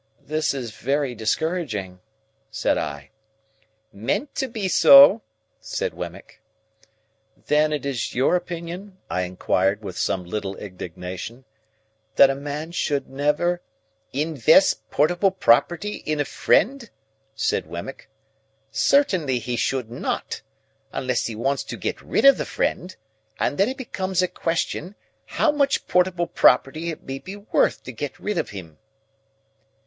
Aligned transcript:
"This 0.25 0.55
is 0.55 0.71
very 0.71 1.13
discouraging," 1.13 1.99
said 2.49 2.75
I. 2.75 3.11
"Meant 3.93 4.33
to 4.33 4.47
be 4.47 4.67
so," 4.67 5.21
said 5.59 5.93
Wemmick. 5.93 6.41
"Then 7.45 7.71
is 7.71 7.85
it 7.85 8.15
your 8.15 8.35
opinion," 8.35 8.97
I 9.11 9.21
inquired, 9.21 9.83
with 9.83 9.95
some 9.95 10.25
little 10.25 10.55
indignation, 10.55 11.45
"that 12.15 12.31
a 12.31 12.35
man 12.35 12.71
should 12.71 13.11
never—" 13.11 13.61
"—Invest 14.11 14.89
portable 14.89 15.29
property 15.29 15.97
in 15.97 16.19
a 16.19 16.25
friend?" 16.25 16.89
said 17.35 17.67
Wemmick. 17.67 18.09
"Certainly 18.71 19.37
he 19.37 19.55
should 19.55 19.91
not. 19.91 20.41
Unless 20.91 21.27
he 21.27 21.35
wants 21.35 21.63
to 21.65 21.77
get 21.77 22.01
rid 22.01 22.25
of 22.25 22.39
the 22.39 22.45
friend,—and 22.45 23.57
then 23.59 23.69
it 23.69 23.77
becomes 23.77 24.23
a 24.23 24.27
question 24.27 24.95
how 25.27 25.51
much 25.51 25.85
portable 25.87 26.25
property 26.25 26.89
it 26.89 27.03
may 27.03 27.19
be 27.19 27.35
worth 27.35 27.83
to 27.83 27.91
get 27.91 28.17
rid 28.17 28.39
of 28.39 28.49
him." 28.49 28.79